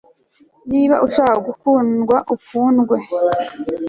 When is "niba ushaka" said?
0.71-1.35